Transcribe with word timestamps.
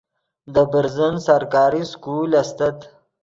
دے 0.53 0.63
برزن 0.71 1.15
سرکاری 1.25 1.83
سکول 1.91 2.31
استت 2.41 2.77